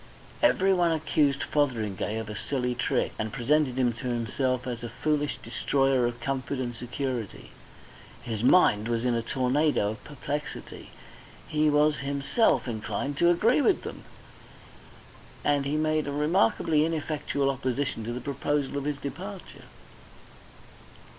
Everyone 0.41 0.91
accused 0.91 1.43
Fotheringay 1.43 2.17
of 2.17 2.27
a 2.27 2.35
silly 2.35 2.73
trick, 2.73 3.13
and 3.19 3.31
presented 3.31 3.77
him 3.77 3.93
to 3.93 4.07
himself 4.07 4.65
as 4.65 4.81
a 4.83 4.89
foolish 4.89 5.37
destroyer 5.43 6.07
of 6.07 6.19
comfort 6.19 6.57
and 6.57 6.73
security. 6.75 7.51
His 8.23 8.43
mind 8.43 8.87
was 8.87 9.05
in 9.05 9.13
a 9.13 9.21
tornado 9.21 9.91
of 9.91 10.03
perplexity, 10.03 10.89
he 11.47 11.69
was 11.69 11.97
himself 11.97 12.67
inclined 12.67 13.15
to 13.19 13.29
agree 13.29 13.61
with 13.61 13.83
them, 13.83 14.03
and 15.43 15.67
he 15.67 15.75
made 15.75 16.07
a 16.07 16.11
remarkably 16.11 16.83
ineffectual 16.83 17.51
opposition 17.51 18.03
to 18.03 18.11
the 18.11 18.21
proposal 18.21 18.79
of 18.79 18.85
his 18.85 18.97
departure. 18.97 19.65